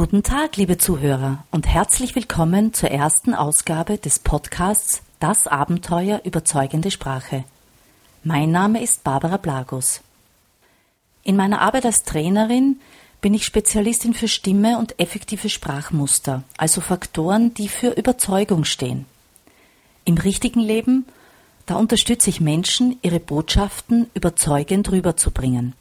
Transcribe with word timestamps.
Guten 0.00 0.22
Tag, 0.22 0.56
liebe 0.56 0.78
Zuhörer, 0.78 1.44
und 1.50 1.66
herzlich 1.66 2.14
willkommen 2.14 2.72
zur 2.72 2.90
ersten 2.90 3.34
Ausgabe 3.34 3.98
des 3.98 4.18
Podcasts 4.18 5.02
Das 5.18 5.46
Abenteuer 5.46 6.22
überzeugende 6.24 6.90
Sprache. 6.90 7.44
Mein 8.24 8.50
Name 8.50 8.82
ist 8.82 9.04
Barbara 9.04 9.36
Blagus. 9.36 10.00
In 11.22 11.36
meiner 11.36 11.60
Arbeit 11.60 11.84
als 11.84 12.04
Trainerin 12.04 12.80
bin 13.20 13.34
ich 13.34 13.44
Spezialistin 13.44 14.14
für 14.14 14.26
Stimme 14.26 14.78
und 14.78 14.98
effektive 14.98 15.50
Sprachmuster, 15.50 16.44
also 16.56 16.80
Faktoren, 16.80 17.52
die 17.52 17.68
für 17.68 17.90
Überzeugung 17.90 18.64
stehen. 18.64 19.04
Im 20.06 20.16
richtigen 20.16 20.60
Leben, 20.60 21.04
da 21.66 21.74
unterstütze 21.74 22.30
ich 22.30 22.40
Menschen, 22.40 22.98
ihre 23.02 23.20
Botschaften 23.20 24.08
überzeugend 24.14 24.90
rüberzubringen. 24.90 25.74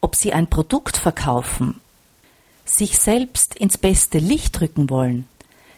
Ob 0.00 0.16
sie 0.16 0.32
ein 0.32 0.48
Produkt 0.48 0.96
verkaufen 0.96 1.80
sich 2.70 2.98
selbst 2.98 3.54
ins 3.56 3.78
beste 3.78 4.18
Licht 4.18 4.60
rücken 4.60 4.90
wollen, 4.90 5.26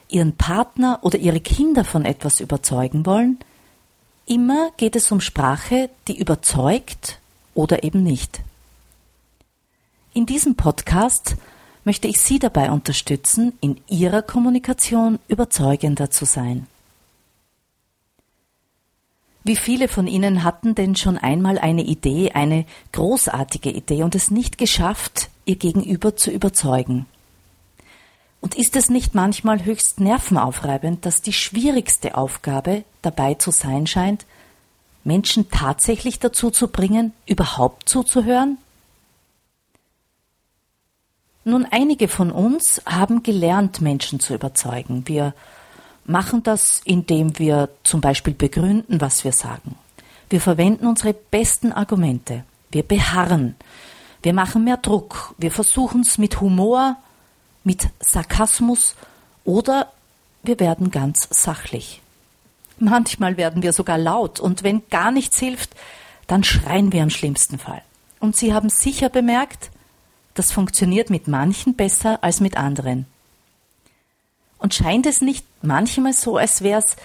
ihren 0.09 0.37
Partner 0.37 0.99
oder 1.03 1.19
ihre 1.19 1.41
Kinder 1.41 1.85
von 1.85 2.05
etwas 2.05 2.41
überzeugen 2.41 3.07
wollen, 3.07 3.39
immer 4.27 4.71
geht 4.77 4.97
es 4.97 5.11
um 5.11 5.21
Sprache, 5.21 5.91
die 6.09 6.19
überzeugt 6.19 7.19
oder 7.55 7.83
eben 7.83 8.03
nicht. 8.03 8.41
In 10.15 10.27
diesem 10.27 10.55
Podcast 10.55 11.37
möchte 11.85 12.07
ich 12.07 12.21
Sie 12.21 12.39
dabei 12.39 12.71
unterstützen, 12.71 13.55
in 13.61 13.81
Ihrer 13.89 14.23
Kommunikation 14.23 15.19
überzeugender 15.29 16.11
zu 16.11 16.27
sein. 16.27 16.67
Wie 19.45 19.57
viele 19.57 19.89
von 19.89 20.07
Ihnen 20.07 20.45
hatten 20.45 20.75
denn 20.75 20.95
schon 20.95 21.19
einmal 21.19 21.59
eine 21.59 21.83
Idee, 21.83 22.33
eine 22.33 22.65
großartige 22.93 23.71
Idee 23.71 24.05
und 24.05 24.15
es 24.15 24.31
nicht 24.31 24.57
geschafft, 24.57 25.31
ihr 25.45 25.57
Gegenüber 25.57 26.17
zu 26.17 26.31
überzeugen? 26.31 27.07
Und 28.41 28.57
ist 28.57 28.75
es 28.75 28.91
nicht 28.91 29.15
manchmal 29.15 29.65
höchst 29.65 30.01
nervenaufreibend, 30.01 31.07
dass 31.07 31.23
die 31.23 31.33
schwierigste 31.33 32.17
Aufgabe 32.17 32.85
dabei 33.01 33.35
zu 33.35 33.53
sein 33.53 33.87
scheint, 33.87 34.27
Menschen 35.05 35.51
tatsächlich 35.51 36.19
dazu 36.19 36.51
zu 36.51 36.69
bringen, 36.69 37.13
überhaupt 37.27 37.89
zuzuhören? 37.89 38.59
Nun, 41.45 41.67
einige 41.71 42.09
von 42.09 42.31
uns 42.31 42.83
haben 42.87 43.23
gelernt, 43.23 43.81
Menschen 43.81 44.21
zu 44.21 44.35
überzeugen. 44.35 45.03
Wir 45.07 45.35
machen 46.05 46.43
das, 46.43 46.81
indem 46.85 47.39
wir 47.39 47.69
zum 47.83 48.01
Beispiel 48.01 48.35
begründen, 48.35 49.01
was 49.01 49.25
wir 49.25 49.33
sagen. 49.33 49.77
Wir 50.31 50.41
verwenden 50.41 50.87
unsere 50.87 51.13
besten 51.13 51.73
Argumente. 51.73 52.45
Wir 52.71 52.83
beharren. 52.83 53.57
Wir 54.23 54.33
machen 54.33 54.65
mehr 54.65 54.77
Druck. 54.77 55.35
Wir 55.39 55.51
versuchen 55.51 56.03
es 56.03 56.19
mit 56.19 56.41
Humor, 56.41 56.97
mit 57.65 57.89
Sarkasmus 58.01 58.95
oder 59.45 59.93
wir 60.43 60.59
werden 60.61 60.91
ganz 60.91 61.29
sachlich. 61.31 62.01
Manchmal 62.79 63.37
werden 63.37 63.63
wir 63.63 63.73
sogar 63.73 63.99
laut 63.99 64.41
und 64.41 64.63
wenn 64.63 64.89
gar 64.89 65.11
nichts 65.11 65.39
hilft, 65.39 65.75
dann 66.27 66.45
schreien 66.45 66.93
wir 66.93 67.03
im 67.03 67.11
schlimmsten 67.11 67.59
Fall. 67.59 67.83
Und 68.21 68.37
Sie 68.37 68.55
haben 68.55 68.69
sicher 68.69 69.09
bemerkt, 69.09 69.71
das 70.35 70.53
funktioniert 70.53 71.11
mit 71.11 71.29
manchen 71.29 71.75
besser 71.75 72.23
als 72.23 72.41
mit 72.41 72.57
anderen. 72.57 73.07
Und 74.59 74.75
scheint 74.75 75.07
es 75.07 75.21
nicht 75.21 75.45
manchmal 75.61 76.13
so, 76.13 76.37
als 76.37 76.63
wäre 76.63 76.79
es 76.79 76.97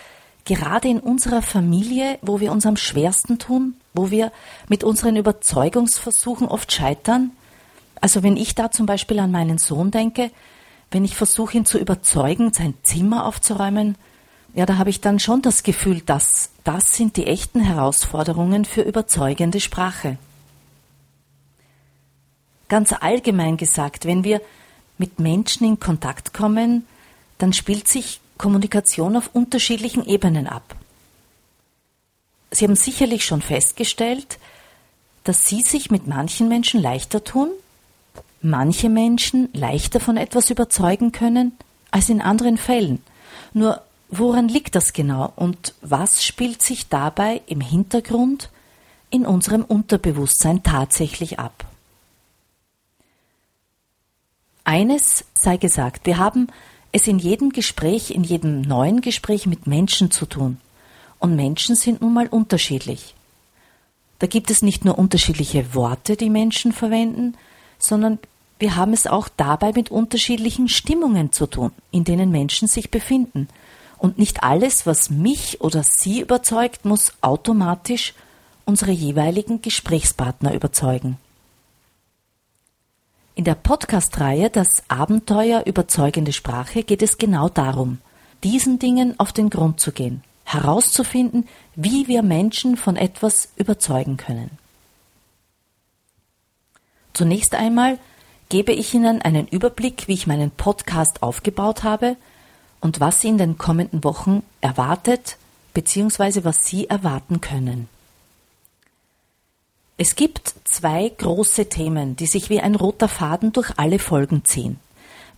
gerade 0.47 0.87
in 0.87 0.99
unserer 0.99 1.41
Familie, 1.41 2.17
wo 2.21 2.39
wir 2.39 2.51
uns 2.51 2.65
am 2.65 2.77
schwersten 2.77 3.37
tun, 3.37 3.75
wo 3.93 4.09
wir 4.09 4.31
mit 4.69 4.83
unseren 4.83 5.17
Überzeugungsversuchen 5.17 6.47
oft 6.47 6.71
scheitern? 6.71 7.31
Also 7.99 8.23
wenn 8.23 8.37
ich 8.37 8.55
da 8.55 8.71
zum 8.71 8.85
Beispiel 8.85 9.19
an 9.19 9.31
meinen 9.31 9.57
Sohn 9.57 9.91
denke, 9.91 10.31
wenn 10.89 11.03
ich 11.03 11.15
versuche, 11.15 11.57
ihn 11.57 11.65
zu 11.65 11.77
überzeugen, 11.77 12.53
sein 12.53 12.75
Zimmer 12.83 13.25
aufzuräumen, 13.25 13.95
ja, 14.53 14.65
da 14.65 14.77
habe 14.77 14.89
ich 14.89 15.01
dann 15.01 15.19
schon 15.19 15.41
das 15.41 15.63
Gefühl, 15.63 16.01
dass 16.01 16.49
das 16.63 16.93
sind 16.93 17.17
die 17.17 17.27
echten 17.27 17.59
Herausforderungen 17.59 18.63
für 18.63 18.81
überzeugende 18.81 19.59
Sprache. 19.59 20.17
Ganz 22.69 22.93
allgemein 22.93 23.57
gesagt, 23.57 24.05
wenn 24.05 24.23
wir 24.23 24.41
mit 24.97 25.19
Menschen 25.19 25.67
in 25.67 25.79
Kontakt 25.79 26.33
kommen, 26.33 26.87
dann 27.37 27.53
spielt 27.53 27.87
sich 27.87 28.21
Kommunikation 28.37 29.15
auf 29.15 29.31
unterschiedlichen 29.33 30.05
Ebenen 30.05 30.47
ab. 30.47 30.75
Sie 32.51 32.65
haben 32.65 32.75
sicherlich 32.75 33.25
schon 33.25 33.41
festgestellt, 33.41 34.39
dass 35.23 35.45
Sie 35.45 35.61
sich 35.61 35.91
mit 35.91 36.07
manchen 36.07 36.47
Menschen 36.47 36.81
leichter 36.81 37.23
tun, 37.23 37.49
manche 38.41 38.89
Menschen 38.89 39.49
leichter 39.53 39.99
von 39.99 40.17
etwas 40.17 40.49
überzeugen 40.49 41.11
können 41.11 41.51
als 41.91 42.09
in 42.09 42.21
anderen 42.21 42.57
Fällen. 42.57 43.01
Nur 43.53 43.81
woran 44.09 44.47
liegt 44.47 44.75
das 44.75 44.93
genau 44.93 45.33
und 45.35 45.73
was 45.81 46.23
spielt 46.23 46.61
sich 46.61 46.87
dabei 46.87 47.41
im 47.47 47.59
Hintergrund 47.59 48.49
in 49.09 49.25
unserem 49.25 49.63
Unterbewusstsein 49.63 50.63
tatsächlich 50.63 51.39
ab? 51.39 51.65
Eines 54.63 55.25
sei 55.33 55.57
gesagt, 55.57 56.05
wir 56.05 56.17
haben 56.17 56.47
es 56.91 57.07
in 57.07 57.19
jedem 57.19 57.51
Gespräch, 57.51 58.11
in 58.11 58.23
jedem 58.23 58.61
neuen 58.61 59.01
Gespräch 59.01 59.45
mit 59.45 59.67
Menschen 59.67 60.11
zu 60.11 60.25
tun. 60.25 60.57
Und 61.19 61.35
Menschen 61.35 61.75
sind 61.75 62.01
nun 62.01 62.13
mal 62.13 62.27
unterschiedlich. 62.27 63.15
Da 64.19 64.27
gibt 64.27 64.49
es 64.49 64.61
nicht 64.61 64.85
nur 64.85 64.97
unterschiedliche 64.97 65.73
Worte, 65.75 66.15
die 66.15 66.29
Menschen 66.29 66.71
verwenden, 66.71 67.35
sondern 67.77 68.19
wir 68.59 68.75
haben 68.75 68.93
es 68.93 69.05
auch 69.05 69.29
dabei 69.37 69.71
mit 69.73 69.91
unterschiedlichen 69.91 70.67
Stimmungen 70.67 71.31
zu 71.31 71.45
tun, 71.45 71.71
in 71.91 72.03
denen 72.03 72.31
Menschen 72.31 72.67
sich 72.67 72.89
befinden. 72.89 73.47
Und 73.99 74.17
nicht 74.17 74.43
alles, 74.43 74.85
was 74.85 75.09
mich 75.09 75.61
oder 75.61 75.83
Sie 75.83 76.21
überzeugt, 76.21 76.85
muss 76.85 77.13
automatisch 77.21 78.13
unsere 78.65 78.91
jeweiligen 78.91 79.61
Gesprächspartner 79.61 80.53
überzeugen. 80.53 81.17
In 83.37 83.43
der 83.43 83.53
Podcast-Reihe 83.53 84.49
Das 84.49 84.81
Abenteuer 84.87 85.67
überzeugende 85.67 86.33
Sprache 86.33 86.81
geht 86.81 87.03
es 87.03 87.19
genau 87.19 87.49
darum, 87.49 87.99
diesen 88.43 88.79
Dingen 88.79 89.13
auf 89.19 89.31
den 89.31 89.51
Grund 89.51 89.79
zu 89.79 89.91
gehen, 89.91 90.23
herauszufinden, 90.43 91.47
wie 91.75 92.07
wir 92.07 92.23
Menschen 92.23 92.77
von 92.77 92.95
etwas 92.95 93.49
überzeugen 93.55 94.17
können. 94.17 94.49
Zunächst 97.13 97.53
einmal 97.53 97.99
gebe 98.49 98.71
ich 98.71 98.95
Ihnen 98.95 99.21
einen 99.21 99.47
Überblick, 99.47 100.07
wie 100.07 100.13
ich 100.13 100.25
meinen 100.25 100.49
Podcast 100.49 101.21
aufgebaut 101.21 101.83
habe 101.83 102.17
und 102.81 102.99
was 102.99 103.21
Sie 103.21 103.27
in 103.27 103.37
den 103.37 103.59
kommenden 103.59 104.03
Wochen 104.03 104.41
erwartet 104.61 105.37
bzw. 105.75 106.43
was 106.43 106.65
Sie 106.65 106.89
erwarten 106.89 107.39
können. 107.39 107.87
Es 109.97 110.15
gibt 110.15 110.53
zwei 110.63 111.09
große 111.09 111.69
Themen, 111.69 112.15
die 112.15 112.27
sich 112.27 112.51
wie 112.51 112.61
ein 112.61 112.75
roter 112.75 113.07
Faden 113.07 113.51
durch 113.51 113.71
alle 113.77 113.97
Folgen 113.97 114.45
ziehen, 114.45 114.79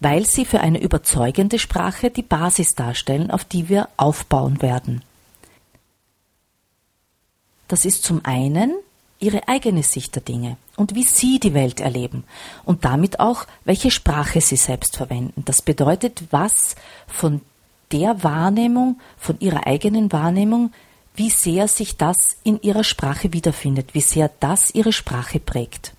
weil 0.01 0.25
sie 0.25 0.43
für 0.43 0.59
eine 0.59 0.81
überzeugende 0.81 1.59
Sprache 1.59 2.09
die 2.11 2.23
Basis 2.23 2.75
darstellen, 2.75 3.31
auf 3.31 3.45
die 3.45 3.69
wir 3.69 3.87
aufbauen 3.95 4.61
werden. 4.61 5.01
Das 7.69 7.85
ist 7.85 8.03
zum 8.03 8.25
einen 8.25 8.73
ihre 9.19 9.47
eigene 9.47 9.83
Sicht 9.83 10.15
der 10.15 10.23
Dinge 10.23 10.57
und 10.75 10.93
wie 10.93 11.03
sie 11.03 11.39
die 11.39 11.53
Welt 11.53 11.79
erleben 11.79 12.25
und 12.65 12.83
damit 12.83 13.19
auch, 13.21 13.45
welche 13.63 13.91
Sprache 13.91 14.41
sie 14.41 14.55
selbst 14.57 14.97
verwenden. 14.97 15.43
Das 15.45 15.61
bedeutet, 15.61 16.23
was 16.31 16.75
von 17.07 17.41
der 17.91 18.23
Wahrnehmung, 18.23 18.99
von 19.17 19.39
ihrer 19.39 19.67
eigenen 19.67 20.11
Wahrnehmung 20.11 20.71
wie 21.19 21.29
sehr 21.29 21.67
sich 21.67 21.97
das 21.97 22.37
in 22.45 22.61
ihrer 22.61 22.85
Sprache 22.85 23.33
wiederfindet, 23.33 23.93
wie 23.93 23.99
sehr 23.99 24.31
das 24.39 24.73
ihre 24.73 24.93
Sprache 24.93 25.41
prägt. 25.41 25.93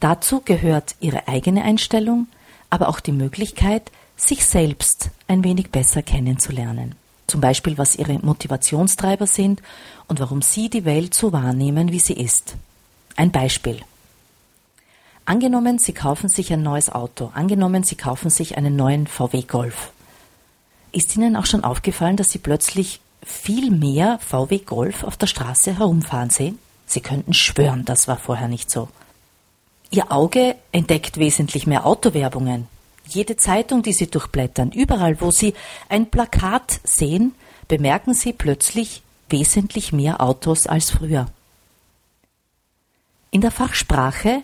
Dazu 0.00 0.40
gehört 0.42 0.96
ihre 0.98 1.28
eigene 1.28 1.62
Einstellung, 1.62 2.26
aber 2.70 2.88
auch 2.88 3.00
die 3.00 3.12
Möglichkeit, 3.12 3.92
sich 4.16 4.46
selbst 4.46 5.10
ein 5.28 5.44
wenig 5.44 5.70
besser 5.70 6.02
kennenzulernen. 6.02 6.94
Zum 7.26 7.42
Beispiel, 7.42 7.76
was 7.76 7.96
ihre 7.96 8.14
Motivationstreiber 8.14 9.26
sind 9.26 9.60
und 10.08 10.20
warum 10.20 10.40
sie 10.40 10.70
die 10.70 10.86
Welt 10.86 11.12
so 11.12 11.34
wahrnehmen, 11.34 11.92
wie 11.92 12.00
sie 12.00 12.14
ist. 12.14 12.56
Ein 13.14 13.32
Beispiel. 13.32 13.80
Angenommen, 15.26 15.78
Sie 15.78 15.92
kaufen 15.92 16.30
sich 16.30 16.50
ein 16.50 16.62
neues 16.62 16.88
Auto. 16.88 17.30
Angenommen, 17.34 17.82
Sie 17.82 17.96
kaufen 17.96 18.30
sich 18.30 18.56
einen 18.56 18.74
neuen 18.74 19.06
VW 19.06 19.42
Golf. 19.42 19.90
Ist 20.92 21.14
Ihnen 21.14 21.36
auch 21.36 21.46
schon 21.46 21.64
aufgefallen, 21.64 22.16
dass 22.16 22.28
Sie 22.28 22.38
plötzlich 22.38 23.00
viel 23.26 23.70
mehr 23.70 24.18
VW 24.20 24.58
Golf 24.58 25.02
auf 25.02 25.16
der 25.16 25.26
Straße 25.26 25.78
herumfahren 25.78 26.30
sehen? 26.30 26.58
Sie 26.86 27.00
könnten 27.00 27.34
schwören, 27.34 27.84
das 27.84 28.06
war 28.06 28.16
vorher 28.16 28.48
nicht 28.48 28.70
so. 28.70 28.88
Ihr 29.90 30.12
Auge 30.12 30.54
entdeckt 30.72 31.18
wesentlich 31.18 31.66
mehr 31.66 31.84
Autowerbungen. 31.84 32.68
Jede 33.08 33.36
Zeitung, 33.36 33.82
die 33.82 33.92
Sie 33.92 34.08
durchblättern, 34.08 34.72
überall, 34.72 35.20
wo 35.20 35.30
Sie 35.30 35.54
ein 35.88 36.10
Plakat 36.10 36.80
sehen, 36.84 37.34
bemerken 37.68 38.14
Sie 38.14 38.32
plötzlich 38.32 39.02
wesentlich 39.28 39.92
mehr 39.92 40.20
Autos 40.20 40.66
als 40.66 40.90
früher. 40.90 41.26
In 43.30 43.40
der 43.40 43.50
Fachsprache 43.50 44.42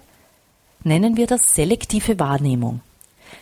nennen 0.85 1.17
wir 1.17 1.27
das 1.27 1.55
selektive 1.55 2.19
Wahrnehmung. 2.19 2.81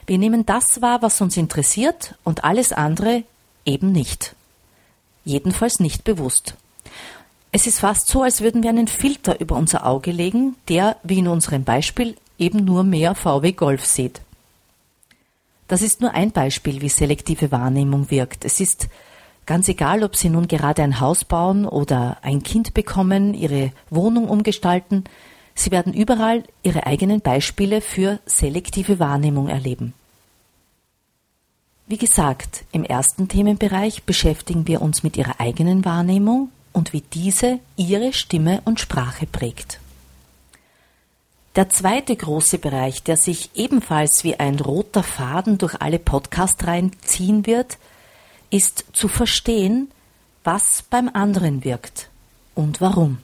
Wir 0.06 0.18
nehmen 0.18 0.46
das 0.46 0.80
wahr, 0.80 1.02
was 1.02 1.20
uns 1.20 1.36
interessiert 1.36 2.14
und 2.24 2.44
alles 2.44 2.72
andere 2.72 3.24
eben 3.64 3.92
nicht. 3.92 4.34
Jedenfalls 5.24 5.80
nicht 5.80 6.04
bewusst. 6.04 6.54
Es 7.52 7.66
ist 7.66 7.80
fast 7.80 8.08
so, 8.08 8.22
als 8.22 8.40
würden 8.40 8.62
wir 8.62 8.70
einen 8.70 8.88
Filter 8.88 9.40
über 9.40 9.56
unser 9.56 9.86
Auge 9.86 10.12
legen, 10.12 10.56
der, 10.68 10.96
wie 11.02 11.18
in 11.18 11.28
unserem 11.28 11.64
Beispiel, 11.64 12.16
eben 12.38 12.64
nur 12.64 12.84
mehr 12.84 13.14
VW 13.14 13.52
Golf 13.52 13.84
sieht. 13.84 14.20
Das 15.66 15.82
ist 15.82 16.00
nur 16.00 16.14
ein 16.14 16.32
Beispiel, 16.32 16.80
wie 16.80 16.88
selektive 16.88 17.52
Wahrnehmung 17.52 18.10
wirkt. 18.10 18.44
Es 18.44 18.60
ist 18.60 18.88
ganz 19.46 19.68
egal, 19.68 20.02
ob 20.04 20.16
Sie 20.16 20.28
nun 20.28 20.48
gerade 20.48 20.82
ein 20.82 21.00
Haus 21.00 21.24
bauen 21.24 21.66
oder 21.66 22.18
ein 22.22 22.42
Kind 22.42 22.74
bekommen, 22.74 23.34
Ihre 23.34 23.72
Wohnung 23.88 24.28
umgestalten, 24.28 25.04
Sie 25.54 25.70
werden 25.70 25.92
überall 25.92 26.44
Ihre 26.62 26.86
eigenen 26.86 27.20
Beispiele 27.20 27.80
für 27.80 28.18
selektive 28.26 28.98
Wahrnehmung 28.98 29.48
erleben. 29.48 29.92
Wie 31.90 31.98
gesagt, 31.98 32.62
im 32.70 32.84
ersten 32.84 33.26
Themenbereich 33.26 34.04
beschäftigen 34.04 34.68
wir 34.68 34.80
uns 34.80 35.02
mit 35.02 35.16
Ihrer 35.16 35.40
eigenen 35.40 35.84
Wahrnehmung 35.84 36.52
und 36.72 36.92
wie 36.92 37.00
diese 37.00 37.58
Ihre 37.74 38.12
Stimme 38.12 38.62
und 38.64 38.78
Sprache 38.78 39.26
prägt. 39.26 39.80
Der 41.56 41.68
zweite 41.68 42.14
große 42.14 42.58
Bereich, 42.58 43.02
der 43.02 43.16
sich 43.16 43.50
ebenfalls 43.56 44.22
wie 44.22 44.38
ein 44.38 44.60
roter 44.60 45.02
Faden 45.02 45.58
durch 45.58 45.82
alle 45.82 45.98
Podcast-Reihen 45.98 46.92
ziehen 47.02 47.44
wird, 47.44 47.76
ist 48.50 48.84
zu 48.92 49.08
verstehen, 49.08 49.90
was 50.44 50.84
beim 50.90 51.10
anderen 51.12 51.64
wirkt 51.64 52.08
und 52.54 52.80
warum. 52.80 53.18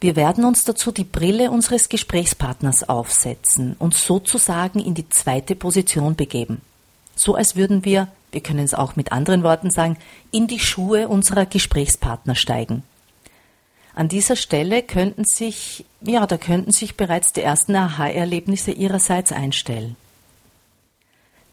Wir 0.00 0.16
werden 0.16 0.46
uns 0.46 0.64
dazu 0.64 0.90
die 0.90 1.04
Brille 1.04 1.50
unseres 1.50 1.90
Gesprächspartners 1.90 2.88
aufsetzen 2.88 3.76
und 3.78 3.92
sozusagen 3.92 4.80
in 4.80 4.94
die 4.94 5.10
zweite 5.10 5.54
Position 5.54 6.16
begeben. 6.16 6.62
So 7.14 7.34
als 7.34 7.56
würden 7.56 7.84
wir, 7.84 8.08
wir 8.32 8.40
können 8.40 8.64
es 8.64 8.74
auch 8.74 8.96
mit 8.96 9.12
anderen 9.12 9.42
Worten 9.42 9.70
sagen, 9.70 9.96
in 10.30 10.46
die 10.46 10.58
Schuhe 10.58 11.08
unserer 11.08 11.46
Gesprächspartner 11.46 12.34
steigen. 12.34 12.82
An 13.94 14.08
dieser 14.08 14.34
Stelle 14.34 14.82
könnten 14.82 15.24
sich, 15.24 15.84
ja, 16.00 16.26
da 16.26 16.36
könnten 16.36 16.72
sich 16.72 16.96
bereits 16.96 17.32
die 17.32 17.42
ersten 17.42 17.76
Aha-Erlebnisse 17.76 18.72
ihrerseits 18.72 19.30
einstellen. 19.30 19.96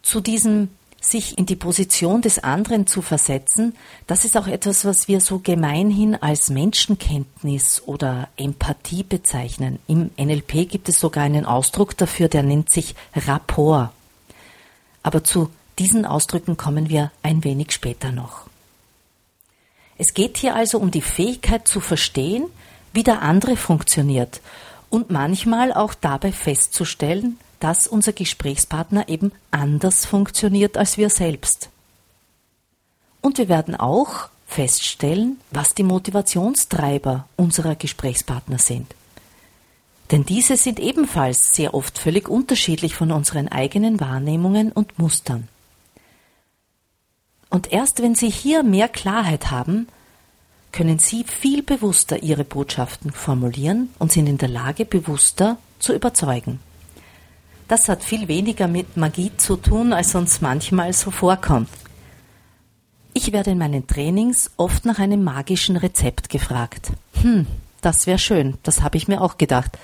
Zu 0.02 0.20
diesem 0.20 0.68
sich 1.04 1.36
in 1.36 1.46
die 1.46 1.56
Position 1.56 2.22
des 2.22 2.38
anderen 2.38 2.86
zu 2.86 3.02
versetzen, 3.02 3.74
das 4.06 4.24
ist 4.24 4.36
auch 4.36 4.46
etwas, 4.46 4.84
was 4.84 5.08
wir 5.08 5.20
so 5.20 5.40
gemeinhin 5.40 6.14
als 6.14 6.50
Menschenkenntnis 6.50 7.82
oder 7.86 8.28
Empathie 8.36 9.02
bezeichnen. 9.02 9.78
Im 9.88 10.10
NLP 10.16 10.68
gibt 10.68 10.88
es 10.88 11.00
sogar 11.00 11.24
einen 11.24 11.44
Ausdruck 11.44 11.96
dafür, 11.96 12.28
der 12.28 12.42
nennt 12.42 12.70
sich 12.70 12.94
Rapport. 13.14 13.90
Aber 15.02 15.24
zu 15.24 15.50
diesen 15.78 16.04
Ausdrücken 16.04 16.56
kommen 16.56 16.88
wir 16.88 17.10
ein 17.22 17.44
wenig 17.44 17.72
später 17.72 18.12
noch. 18.12 18.46
Es 19.98 20.14
geht 20.14 20.36
hier 20.36 20.54
also 20.54 20.78
um 20.78 20.90
die 20.90 21.02
Fähigkeit 21.02 21.68
zu 21.68 21.80
verstehen, 21.80 22.46
wie 22.92 23.02
der 23.02 23.22
andere 23.22 23.56
funktioniert 23.56 24.40
und 24.90 25.10
manchmal 25.10 25.72
auch 25.72 25.94
dabei 25.94 26.32
festzustellen, 26.32 27.38
dass 27.60 27.86
unser 27.86 28.12
Gesprächspartner 28.12 29.08
eben 29.08 29.32
anders 29.50 30.04
funktioniert 30.04 30.76
als 30.76 30.98
wir 30.98 31.08
selbst. 31.08 31.70
Und 33.20 33.38
wir 33.38 33.48
werden 33.48 33.76
auch 33.76 34.28
feststellen, 34.46 35.38
was 35.50 35.74
die 35.74 35.84
Motivationstreiber 35.84 37.26
unserer 37.36 37.76
Gesprächspartner 37.76 38.58
sind. 38.58 38.94
Denn 40.10 40.24
diese 40.24 40.56
sind 40.56 40.78
ebenfalls 40.78 41.38
sehr 41.52 41.74
oft 41.74 41.98
völlig 41.98 42.28
unterschiedlich 42.28 42.94
von 42.94 43.12
unseren 43.12 43.48
eigenen 43.48 44.00
Wahrnehmungen 44.00 44.72
und 44.72 44.98
Mustern. 44.98 45.48
Und 47.48 47.72
erst 47.72 48.02
wenn 48.02 48.14
Sie 48.14 48.30
hier 48.30 48.62
mehr 48.62 48.88
Klarheit 48.88 49.50
haben, 49.50 49.86
können 50.72 50.98
Sie 50.98 51.24
viel 51.24 51.62
bewusster 51.62 52.22
Ihre 52.22 52.44
Botschaften 52.44 53.12
formulieren 53.12 53.90
und 53.98 54.10
sind 54.10 54.26
in 54.26 54.38
der 54.38 54.48
Lage, 54.48 54.84
bewusster 54.84 55.58
zu 55.78 55.94
überzeugen. 55.94 56.60
Das 57.68 57.88
hat 57.88 58.02
viel 58.02 58.28
weniger 58.28 58.68
mit 58.68 58.96
Magie 58.96 59.32
zu 59.36 59.56
tun, 59.56 59.92
als 59.92 60.14
uns 60.14 60.40
manchmal 60.40 60.92
so 60.92 61.10
vorkommt. 61.10 61.68
Ich 63.14 63.32
werde 63.32 63.50
in 63.50 63.58
meinen 63.58 63.86
Trainings 63.86 64.50
oft 64.56 64.84
nach 64.86 64.98
einem 64.98 65.22
magischen 65.22 65.76
Rezept 65.76 66.28
gefragt. 66.30 66.92
Hm, 67.20 67.46
das 67.82 68.06
wäre 68.06 68.18
schön, 68.18 68.58
das 68.62 68.80
habe 68.80 68.96
ich 68.96 69.08
mir 69.08 69.20
auch 69.20 69.36
gedacht. 69.38 69.78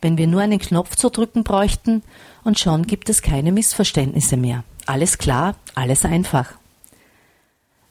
Wenn 0.00 0.18
wir 0.18 0.26
nur 0.26 0.42
einen 0.42 0.58
Knopf 0.58 0.96
zu 0.96 1.08
drücken 1.10 1.44
bräuchten 1.44 2.02
und 2.42 2.58
schon 2.58 2.86
gibt 2.86 3.08
es 3.08 3.22
keine 3.22 3.52
Missverständnisse 3.52 4.36
mehr. 4.36 4.64
Alles 4.86 5.18
klar, 5.18 5.54
alles 5.74 6.04
einfach. 6.04 6.52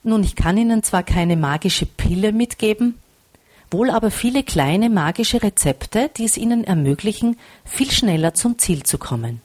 Nun, 0.03 0.23
ich 0.23 0.35
kann 0.35 0.57
Ihnen 0.57 0.83
zwar 0.83 1.03
keine 1.03 1.37
magische 1.37 1.85
Pille 1.85 2.33
mitgeben, 2.33 2.95
wohl 3.71 3.89
aber 3.89 4.11
viele 4.11 4.43
kleine 4.43 4.89
magische 4.89 5.41
Rezepte, 5.41 6.11
die 6.17 6.25
es 6.25 6.37
ihnen 6.37 6.63
ermöglichen, 6.63 7.37
viel 7.65 7.89
schneller 7.89 8.33
zum 8.33 8.59
Ziel 8.59 8.83
zu 8.83 8.97
kommen. 8.97 9.41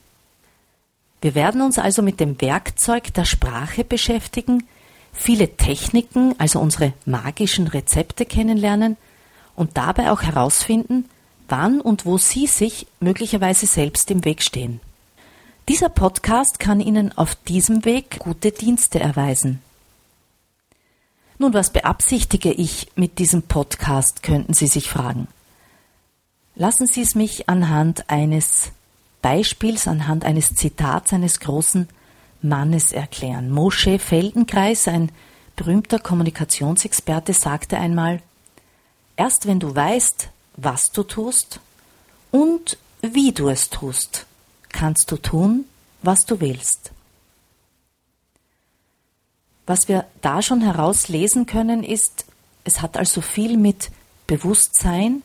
Wir 1.21 1.33
werden 1.33 1.61
uns 1.61 1.79
also 1.79 2.01
mit 2.01 2.19
dem 2.19 2.39
Werkzeug 2.39 3.13
der 3.13 3.25
Sprache 3.25 3.83
beschäftigen, 3.83 4.67
viele 5.11 5.55
Techniken, 5.57 6.35
also 6.37 6.59
unsere 6.59 6.93
magischen 7.05 7.67
Rezepte 7.67 8.25
kennenlernen 8.25 8.97
und 9.59 9.75
dabei 9.75 10.09
auch 10.11 10.21
herausfinden, 10.21 11.09
wann 11.49 11.81
und 11.81 12.05
wo 12.05 12.17
Sie 12.17 12.47
sich 12.47 12.87
möglicherweise 13.01 13.67
selbst 13.67 14.09
im 14.09 14.23
Weg 14.23 14.41
stehen. 14.41 14.79
Dieser 15.67 15.89
Podcast 15.89 16.59
kann 16.59 16.79
Ihnen 16.79 17.15
auf 17.17 17.35
diesem 17.35 17.83
Weg 17.83 18.19
gute 18.19 18.51
Dienste 18.51 19.01
erweisen. 19.01 19.61
Nun, 21.39 21.53
was 21.53 21.73
beabsichtige 21.73 22.53
ich 22.53 22.87
mit 22.95 23.19
diesem 23.19 23.43
Podcast, 23.43 24.23
könnten 24.23 24.53
Sie 24.53 24.67
sich 24.67 24.89
fragen. 24.89 25.27
Lassen 26.55 26.87
Sie 26.87 27.01
es 27.01 27.13
mich 27.13 27.49
anhand 27.49 28.09
eines 28.09 28.71
Beispiels, 29.21 29.89
anhand 29.89 30.23
eines 30.23 30.55
Zitats 30.55 31.11
eines 31.11 31.41
großen 31.41 31.89
Mannes 32.41 32.93
erklären. 32.93 33.49
Moshe 33.49 33.99
Feldenkreis, 33.99 34.87
ein 34.87 35.11
berühmter 35.57 35.99
Kommunikationsexperte, 35.99 37.33
sagte 37.33 37.77
einmal, 37.77 38.21
erst 39.19 39.45
wenn 39.45 39.59
du 39.59 39.75
weißt, 39.75 40.29
was 40.55 40.91
du 40.91 41.03
tust 41.03 41.59
und 42.31 42.77
wie 43.01 43.33
du 43.33 43.49
es 43.49 43.69
tust, 43.69 44.25
kannst 44.69 45.11
du 45.11 45.17
tun, 45.17 45.65
was 46.01 46.25
du 46.25 46.39
willst. 46.39 46.91
Was 49.67 49.87
wir 49.87 50.05
da 50.21 50.41
schon 50.41 50.61
herauslesen 50.61 51.45
können, 51.45 51.83
ist, 51.83 52.25
es 52.63 52.81
hat 52.81 52.97
also 52.97 53.21
viel 53.21 53.57
mit 53.57 53.91
Bewusstsein 54.25 55.21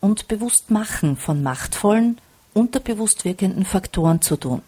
und 0.00 0.28
Bewusstmachen 0.28 1.16
von 1.16 1.42
machtvollen, 1.42 2.20
unterbewusst 2.52 3.24
wirkenden 3.24 3.64
Faktoren 3.64 4.20
zu 4.22 4.36
tun. 4.36 4.62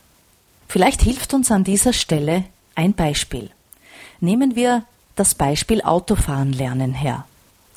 Vielleicht 0.68 1.02
hilft 1.02 1.34
uns 1.34 1.50
an 1.50 1.64
dieser 1.64 1.92
Stelle 1.92 2.44
ein 2.76 2.94
Beispiel. 2.94 3.50
Nehmen 4.20 4.54
wir 4.54 4.84
das 5.16 5.34
Beispiel 5.34 5.82
Autofahren 5.82 6.52
lernen 6.52 6.94
her. 6.94 7.26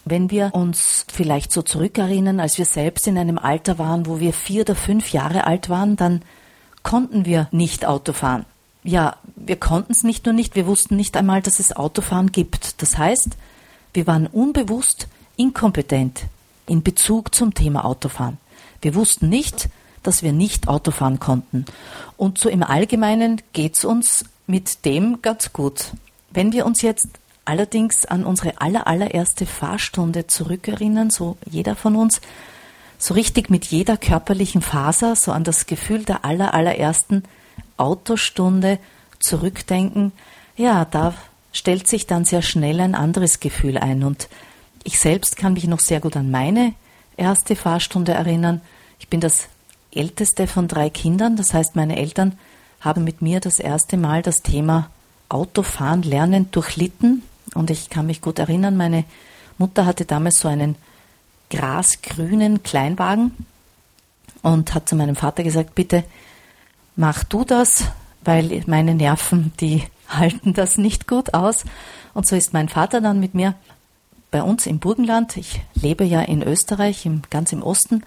Wenn 0.05 0.29
wir 0.29 0.53
uns 0.53 1.05
vielleicht 1.11 1.51
so 1.51 1.61
zurückerinnern, 1.63 2.39
als 2.39 2.57
wir 2.57 2.65
selbst 2.65 3.07
in 3.07 3.17
einem 3.17 3.39
Alter 3.39 3.79
waren, 3.79 4.05
wo 4.05 4.19
wir 4.19 4.33
vier 4.33 4.61
oder 4.61 4.75
fünf 4.75 5.11
Jahre 5.11 5.47
alt 5.47 5.69
waren, 5.69 5.95
dann 5.95 6.21
konnten 6.83 7.25
wir 7.25 7.47
nicht 7.51 7.85
Autofahren 7.85 8.45
ja, 8.85 9.17
wir 9.35 9.55
konnten 9.55 9.91
es 9.91 10.03
nicht 10.03 10.25
nur 10.25 10.33
nicht, 10.33 10.55
wir 10.55 10.67
wussten 10.67 10.95
nicht 10.95 11.17
einmal, 11.17 11.41
dass 11.41 11.59
es 11.59 11.75
Autofahren 11.75 12.31
gibt. 12.31 12.81
Das 12.83 12.97
heißt, 12.97 13.29
wir 13.93 14.07
waren 14.07 14.27
unbewusst 14.27 15.07
inkompetent 15.35 16.25
in 16.67 16.83
Bezug 16.83 17.33
zum 17.33 17.53
Thema 17.55 17.83
Autofahren. 17.83 18.37
Wir 18.81 18.93
wussten 18.93 19.27
nicht, 19.27 19.69
dass 20.03 20.21
wir 20.21 20.33
nicht 20.33 20.67
Autofahren 20.67 21.19
konnten. 21.19 21.65
Und 22.15 22.37
so 22.37 22.47
im 22.47 22.61
Allgemeinen 22.61 23.41
geht 23.53 23.75
es 23.75 23.85
uns 23.85 24.23
mit 24.45 24.85
dem 24.85 25.23
ganz 25.23 25.51
gut. 25.51 25.91
Wenn 26.29 26.53
wir 26.53 26.67
uns 26.67 26.83
jetzt 26.83 27.07
allerdings 27.45 28.05
an 28.05 28.23
unsere 28.23 28.59
aller, 28.59 28.87
allererste 28.87 29.45
Fahrstunde 29.45 30.27
zurückerinnern, 30.27 31.09
so 31.09 31.37
jeder 31.49 31.75
von 31.75 31.95
uns, 31.95 32.21
so 32.97 33.13
richtig 33.13 33.49
mit 33.49 33.65
jeder 33.65 33.97
körperlichen 33.97 34.61
Faser 34.61 35.15
so 35.15 35.31
an 35.31 35.43
das 35.43 35.65
Gefühl 35.65 36.03
der 36.03 36.25
aller, 36.25 36.53
allerersten 36.53 37.23
Autostunde 37.77 38.79
zurückdenken, 39.19 40.11
ja, 40.57 40.85
da 40.85 41.13
stellt 41.51 41.87
sich 41.87 42.07
dann 42.07 42.25
sehr 42.25 42.41
schnell 42.41 42.79
ein 42.79 42.95
anderes 42.95 43.39
Gefühl 43.39 43.77
ein. 43.77 44.03
Und 44.03 44.29
ich 44.83 44.99
selbst 44.99 45.37
kann 45.37 45.53
mich 45.53 45.67
noch 45.67 45.79
sehr 45.79 45.99
gut 45.99 46.15
an 46.15 46.31
meine 46.31 46.73
erste 47.17 47.55
Fahrstunde 47.55 48.13
erinnern. 48.13 48.61
Ich 48.99 49.07
bin 49.07 49.19
das 49.19 49.47
älteste 49.91 50.47
von 50.47 50.67
drei 50.67 50.89
Kindern, 50.89 51.35
das 51.35 51.53
heißt, 51.53 51.75
meine 51.75 51.97
Eltern 51.97 52.37
haben 52.81 53.03
mit 53.03 53.21
mir 53.21 53.39
das 53.39 53.59
erste 53.59 53.97
Mal 53.97 54.21
das 54.21 54.41
Thema 54.41 54.89
Autofahren 55.29 56.03
lernen 56.03 56.51
durchlitten. 56.51 57.23
Und 57.55 57.71
ich 57.71 57.89
kann 57.89 58.05
mich 58.05 58.21
gut 58.21 58.37
erinnern, 58.37 58.77
meine 58.77 59.05
Mutter 59.57 59.85
hatte 59.85 60.05
damals 60.05 60.39
so 60.39 60.47
einen 60.47 60.75
grasgrünen 61.49 62.61
Kleinwagen 62.63 63.31
und 64.41 64.73
hat 64.73 64.89
zu 64.89 64.95
meinem 64.95 65.15
Vater 65.15 65.43
gesagt, 65.43 65.73
bitte 65.73 66.03
mach 66.95 67.23
du 67.23 67.43
das, 67.43 67.85
weil 68.23 68.63
meine 68.67 68.93
Nerven, 68.93 69.53
die 69.59 69.83
halten 70.09 70.53
das 70.53 70.77
nicht 70.77 71.07
gut 71.07 71.33
aus. 71.33 71.63
Und 72.13 72.27
so 72.27 72.35
ist 72.35 72.53
mein 72.53 72.69
Vater 72.69 73.01
dann 73.01 73.19
mit 73.19 73.33
mir 73.33 73.55
bei 74.31 74.43
uns 74.43 74.65
im 74.65 74.79
Burgenland, 74.79 75.37
ich 75.37 75.61
lebe 75.75 76.03
ja 76.03 76.21
in 76.21 76.43
Österreich, 76.43 77.05
im, 77.05 77.21
ganz 77.29 77.53
im 77.53 77.63
Osten, 77.63 78.03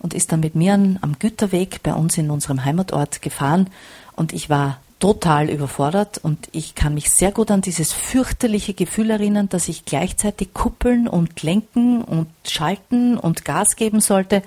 und 0.00 0.14
ist 0.14 0.32
dann 0.32 0.40
mit 0.40 0.54
mir 0.54 0.74
am 0.74 1.18
Güterweg 1.18 1.82
bei 1.82 1.94
uns 1.94 2.18
in 2.18 2.30
unserem 2.30 2.64
Heimatort 2.64 3.22
gefahren. 3.22 3.68
Und 4.14 4.32
ich 4.32 4.50
war 4.50 4.80
total 4.98 5.48
überfordert 5.48 6.18
und 6.18 6.48
ich 6.52 6.74
kann 6.74 6.94
mich 6.94 7.10
sehr 7.10 7.30
gut 7.30 7.50
an 7.50 7.60
dieses 7.60 7.92
fürchterliche 7.92 8.74
Gefühl 8.74 9.10
erinnern, 9.10 9.48
dass 9.48 9.68
ich 9.68 9.84
gleichzeitig 9.84 10.52
kuppeln 10.54 11.06
und 11.06 11.42
lenken 11.42 12.02
und 12.02 12.28
schalten 12.44 13.16
und 13.16 13.44
Gas 13.44 13.76
geben 13.76 14.00
sollte. 14.00 14.42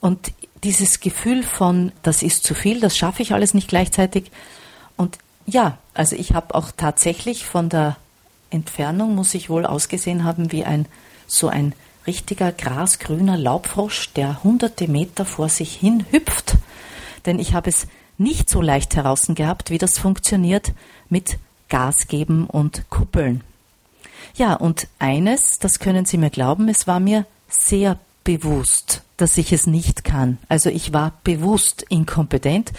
Und 0.00 0.32
dieses 0.62 1.00
Gefühl 1.00 1.42
von, 1.42 1.90
das 2.02 2.22
ist 2.22 2.44
zu 2.44 2.54
viel, 2.54 2.80
das 2.80 2.96
schaffe 2.96 3.22
ich 3.22 3.34
alles 3.34 3.54
nicht 3.54 3.68
gleichzeitig. 3.68 4.30
Und 4.96 5.18
ja, 5.46 5.78
also 5.94 6.14
ich 6.14 6.32
habe 6.32 6.54
auch 6.54 6.70
tatsächlich 6.76 7.44
von 7.44 7.68
der 7.68 7.96
Entfernung, 8.50 9.14
muss 9.14 9.34
ich 9.34 9.50
wohl 9.50 9.66
ausgesehen 9.66 10.22
haben, 10.24 10.52
wie 10.52 10.64
ein 10.64 10.86
so 11.26 11.48
ein 11.48 11.74
richtiger 12.06 12.52
grasgrüner 12.52 13.36
Laubfrosch, 13.36 14.12
der 14.12 14.44
hunderte 14.44 14.86
Meter 14.86 15.24
vor 15.24 15.48
sich 15.48 15.74
hin 15.74 16.04
hüpft. 16.10 16.54
Denn 17.26 17.38
ich 17.38 17.54
habe 17.54 17.70
es 17.70 17.86
nicht 18.22 18.48
so 18.48 18.60
leicht 18.60 18.96
heraus 18.96 19.26
gehabt, 19.28 19.70
wie 19.70 19.78
das 19.78 19.98
funktioniert 19.98 20.72
mit 21.08 21.38
Gas 21.68 22.06
geben 22.08 22.46
und 22.46 22.88
Kuppeln. 22.90 23.42
Ja, 24.34 24.54
und 24.54 24.88
eines, 24.98 25.58
das 25.58 25.78
können 25.78 26.04
Sie 26.04 26.18
mir 26.18 26.30
glauben, 26.30 26.68
es 26.68 26.86
war 26.86 27.00
mir 27.00 27.26
sehr 27.48 27.98
bewusst, 28.24 29.02
dass 29.16 29.36
ich 29.36 29.52
es 29.52 29.66
nicht 29.66 30.04
kann. 30.04 30.38
Also 30.48 30.70
ich 30.70 30.92
war 30.92 31.12
bewusst 31.24 31.84
inkompetent 31.88 32.72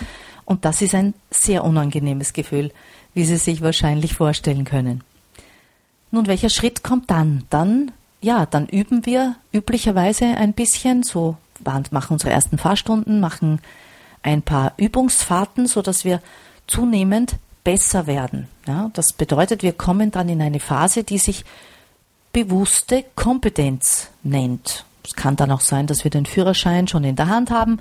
und 0.45 0.65
das 0.65 0.81
ist 0.81 0.95
ein 0.95 1.13
sehr 1.29 1.63
unangenehmes 1.63 2.33
Gefühl, 2.33 2.71
wie 3.13 3.25
Sie 3.25 3.37
sich 3.37 3.61
wahrscheinlich 3.61 4.13
vorstellen 4.15 4.65
können. 4.65 5.03
Nun, 6.11 6.27
welcher 6.27 6.49
Schritt 6.49 6.83
kommt 6.83 7.09
dann? 7.09 7.43
Dann, 7.49 7.91
ja, 8.21 8.45
dann 8.45 8.67
üben 8.67 9.05
wir 9.05 9.35
üblicherweise 9.51 10.25
ein 10.25 10.53
bisschen, 10.53 11.03
so 11.03 11.37
machen 11.63 12.13
unsere 12.13 12.31
ersten 12.31 12.57
Fahrstunden, 12.57 13.19
machen 13.19 13.59
ein 14.23 14.41
paar 14.41 14.73
Übungsfahrten, 14.77 15.67
so 15.67 15.81
dass 15.81 16.05
wir 16.05 16.21
zunehmend 16.67 17.35
besser 17.63 18.07
werden. 18.07 18.47
Ja, 18.67 18.89
das 18.93 19.13
bedeutet, 19.13 19.63
wir 19.63 19.73
kommen 19.73 20.11
dann 20.11 20.29
in 20.29 20.41
eine 20.41 20.59
Phase, 20.59 21.03
die 21.03 21.17
sich 21.17 21.45
bewusste 22.31 23.05
Kompetenz 23.15 24.09
nennt. 24.23 24.85
Es 25.05 25.15
kann 25.15 25.35
dann 25.35 25.51
auch 25.51 25.61
sein, 25.61 25.87
dass 25.87 26.03
wir 26.03 26.11
den 26.11 26.25
Führerschein 26.25 26.87
schon 26.87 27.03
in 27.03 27.15
der 27.15 27.27
Hand 27.27 27.51
haben. 27.51 27.79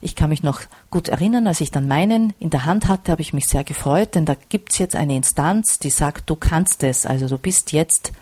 Ich 0.00 0.14
kann 0.14 0.28
mich 0.28 0.42
noch 0.42 0.60
gut 0.90 1.08
erinnern, 1.08 1.46
als 1.46 1.60
ich 1.60 1.70
dann 1.70 1.88
meinen 1.88 2.34
in 2.38 2.50
der 2.50 2.66
Hand 2.66 2.88
hatte, 2.88 3.12
habe 3.12 3.22
ich 3.22 3.32
mich 3.32 3.46
sehr 3.46 3.64
gefreut, 3.64 4.14
denn 4.14 4.26
da 4.26 4.36
gibt 4.48 4.72
es 4.72 4.78
jetzt 4.78 4.94
eine 4.94 5.16
Instanz, 5.16 5.78
die 5.78 5.90
sagt, 5.90 6.28
du 6.28 6.36
kannst 6.36 6.82
es, 6.82 7.06
also 7.06 7.28
du 7.28 7.38
bist 7.38 7.72
jetzt 7.72 8.12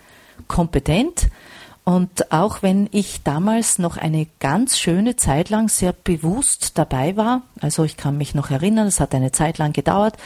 kompetent 0.46 1.28
und 1.84 2.32
auch 2.32 2.62
wenn 2.62 2.88
ich 2.92 3.22
damals 3.24 3.78
noch 3.78 3.98
eine 3.98 4.26
ganz 4.40 4.78
schöne 4.78 5.16
Zeit 5.16 5.50
lang 5.50 5.68
sehr 5.68 5.92
bewusst 5.92 6.78
dabei 6.78 7.16
war, 7.16 7.42
also 7.60 7.84
ich 7.84 7.98
kann 7.98 8.16
mich 8.16 8.34
noch 8.34 8.50
erinnern, 8.50 8.86
es 8.86 9.00
hat 9.00 9.14
eine 9.14 9.32
Zeit 9.32 9.58
lang 9.58 9.74
gedauert, 9.74 10.16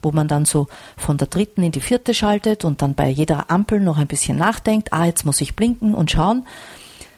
wo 0.00 0.10
man 0.10 0.26
dann 0.26 0.46
so 0.46 0.68
von 0.96 1.18
der 1.18 1.28
dritten 1.28 1.62
in 1.62 1.72
die 1.72 1.82
vierte 1.82 2.14
schaltet 2.14 2.64
und 2.64 2.80
dann 2.80 2.94
bei 2.94 3.10
jeder 3.10 3.50
Ampel 3.50 3.78
noch 3.80 3.98
ein 3.98 4.06
bisschen 4.06 4.38
nachdenkt, 4.38 4.94
ah, 4.94 5.04
jetzt 5.04 5.26
muss 5.26 5.42
ich 5.42 5.54
blinken 5.54 5.94
und 5.94 6.10
schauen, 6.10 6.46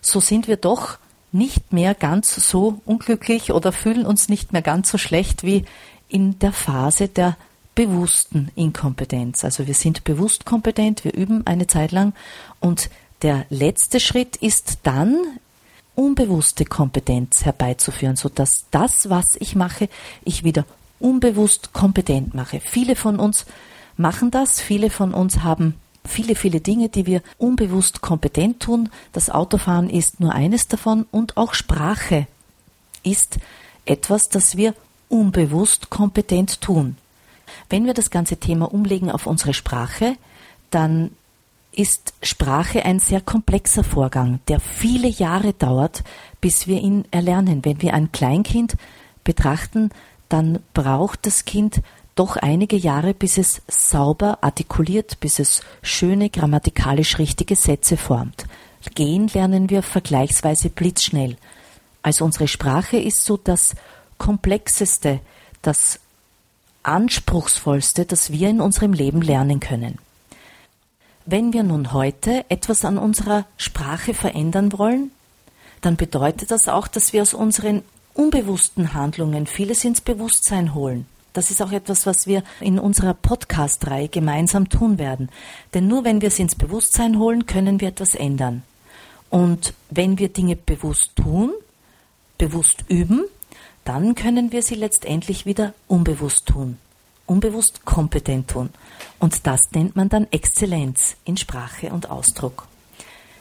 so 0.00 0.18
sind 0.18 0.48
wir 0.48 0.56
doch 0.56 0.98
nicht 1.30 1.72
mehr 1.72 1.94
ganz 1.94 2.34
so 2.34 2.80
unglücklich 2.84 3.52
oder 3.52 3.70
fühlen 3.70 4.06
uns 4.06 4.28
nicht 4.28 4.52
mehr 4.52 4.62
ganz 4.62 4.90
so 4.90 4.98
schlecht 4.98 5.44
wie 5.44 5.64
in 6.08 6.38
der 6.40 6.52
Phase 6.52 7.06
der 7.06 7.36
bewussten 7.74 8.50
Inkompetenz. 8.54 9.44
Also 9.44 9.66
wir 9.66 9.74
sind 9.74 10.04
bewusst 10.04 10.44
kompetent, 10.44 11.04
wir 11.04 11.14
üben 11.14 11.46
eine 11.46 11.66
Zeit 11.66 11.92
lang 11.92 12.12
und 12.60 12.88
der 13.24 13.46
letzte 13.48 13.98
Schritt 14.00 14.36
ist 14.36 14.78
dann, 14.82 15.16
unbewusste 15.96 16.64
Kompetenz 16.64 17.44
herbeizuführen, 17.44 18.16
sodass 18.16 18.66
das, 18.70 19.08
was 19.08 19.36
ich 19.40 19.56
mache, 19.56 19.88
ich 20.24 20.44
wieder 20.44 20.66
unbewusst 21.00 21.72
kompetent 21.72 22.34
mache. 22.34 22.60
Viele 22.60 22.96
von 22.96 23.18
uns 23.18 23.46
machen 23.96 24.30
das, 24.30 24.60
viele 24.60 24.90
von 24.90 25.14
uns 25.14 25.42
haben 25.42 25.74
viele, 26.06 26.34
viele 26.34 26.60
Dinge, 26.60 26.90
die 26.90 27.06
wir 27.06 27.22
unbewusst 27.38 28.02
kompetent 28.02 28.60
tun. 28.60 28.90
Das 29.12 29.30
Autofahren 29.30 29.88
ist 29.88 30.20
nur 30.20 30.32
eines 30.32 30.68
davon 30.68 31.06
und 31.10 31.38
auch 31.38 31.54
Sprache 31.54 32.26
ist 33.02 33.38
etwas, 33.86 34.28
das 34.28 34.58
wir 34.58 34.74
unbewusst 35.08 35.88
kompetent 35.88 36.60
tun. 36.60 36.98
Wenn 37.70 37.86
wir 37.86 37.94
das 37.94 38.10
ganze 38.10 38.36
Thema 38.36 38.72
umlegen 38.72 39.10
auf 39.10 39.26
unsere 39.26 39.54
Sprache, 39.54 40.16
dann 40.70 41.12
ist 41.76 42.14
Sprache 42.22 42.84
ein 42.84 42.98
sehr 42.98 43.20
komplexer 43.20 43.84
Vorgang, 43.84 44.40
der 44.48 44.60
viele 44.60 45.08
Jahre 45.08 45.52
dauert, 45.52 46.04
bis 46.40 46.66
wir 46.66 46.80
ihn 46.80 47.04
erlernen. 47.10 47.64
Wenn 47.64 47.82
wir 47.82 47.94
ein 47.94 48.12
Kleinkind 48.12 48.76
betrachten, 49.24 49.90
dann 50.28 50.60
braucht 50.72 51.26
das 51.26 51.44
Kind 51.44 51.82
doch 52.14 52.36
einige 52.36 52.76
Jahre, 52.76 53.12
bis 53.14 53.38
es 53.38 53.62
sauber 53.66 54.38
artikuliert, 54.40 55.18
bis 55.20 55.38
es 55.38 55.62
schöne 55.82 56.30
grammatikalisch 56.30 57.18
richtige 57.18 57.56
Sätze 57.56 57.96
formt. 57.96 58.46
Gehen 58.94 59.28
lernen 59.28 59.70
wir 59.70 59.82
vergleichsweise 59.82 60.70
blitzschnell. 60.70 61.36
Also 62.02 62.24
unsere 62.24 62.48
Sprache 62.48 62.98
ist 62.98 63.24
so 63.24 63.36
das 63.36 63.74
komplexeste, 64.18 65.20
das 65.62 65.98
anspruchsvollste, 66.82 68.04
das 68.04 68.30
wir 68.30 68.50
in 68.50 68.60
unserem 68.60 68.92
Leben 68.92 69.22
lernen 69.22 69.58
können. 69.58 69.98
Wenn 71.26 71.54
wir 71.54 71.62
nun 71.62 71.94
heute 71.94 72.44
etwas 72.50 72.84
an 72.84 72.98
unserer 72.98 73.46
Sprache 73.56 74.12
verändern 74.12 74.78
wollen, 74.78 75.10
dann 75.80 75.96
bedeutet 75.96 76.50
das 76.50 76.68
auch, 76.68 76.86
dass 76.86 77.14
wir 77.14 77.22
aus 77.22 77.32
unseren 77.32 77.82
unbewussten 78.12 78.92
Handlungen 78.92 79.46
vieles 79.46 79.84
ins 79.84 80.02
Bewusstsein 80.02 80.74
holen. 80.74 81.06
Das 81.32 81.50
ist 81.50 81.62
auch 81.62 81.72
etwas, 81.72 82.04
was 82.04 82.26
wir 82.26 82.42
in 82.60 82.78
unserer 82.78 83.14
Podcast-Reihe 83.14 84.08
gemeinsam 84.08 84.68
tun 84.68 84.98
werden. 84.98 85.30
Denn 85.72 85.88
nur 85.88 86.04
wenn 86.04 86.20
wir 86.20 86.28
es 86.28 86.38
ins 86.38 86.56
Bewusstsein 86.56 87.18
holen, 87.18 87.46
können 87.46 87.80
wir 87.80 87.88
etwas 87.88 88.14
ändern. 88.14 88.62
Und 89.30 89.72
wenn 89.88 90.18
wir 90.18 90.28
Dinge 90.28 90.56
bewusst 90.56 91.16
tun, 91.16 91.52
bewusst 92.36 92.84
üben, 92.88 93.24
dann 93.86 94.14
können 94.14 94.52
wir 94.52 94.62
sie 94.62 94.74
letztendlich 94.74 95.46
wieder 95.46 95.72
unbewusst 95.88 96.46
tun 96.46 96.76
unbewusst 97.26 97.84
kompetent 97.84 98.48
tun. 98.48 98.70
Und 99.18 99.46
das 99.46 99.72
nennt 99.72 99.96
man 99.96 100.08
dann 100.08 100.26
Exzellenz 100.30 101.16
in 101.24 101.36
Sprache 101.36 101.92
und 101.92 102.10
Ausdruck. 102.10 102.66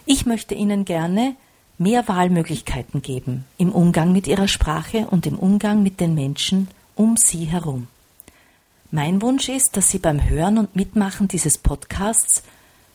Ich 0.05 0.25
möchte 0.25 0.55
Ihnen 0.55 0.85
gerne 0.85 1.35
mehr 1.77 2.07
Wahlmöglichkeiten 2.07 3.01
geben 3.01 3.45
im 3.57 3.71
Umgang 3.71 4.11
mit 4.11 4.27
Ihrer 4.27 4.47
Sprache 4.47 5.07
und 5.09 5.25
im 5.25 5.39
Umgang 5.39 5.83
mit 5.83 5.99
den 5.99 6.13
Menschen 6.13 6.67
um 6.95 7.17
Sie 7.17 7.45
herum. 7.45 7.87
Mein 8.91 9.21
Wunsch 9.21 9.49
ist, 9.49 9.75
dass 9.75 9.89
Sie 9.89 9.99
beim 9.99 10.23
Hören 10.29 10.57
und 10.57 10.75
Mitmachen 10.75 11.27
dieses 11.27 11.57
Podcasts 11.57 12.43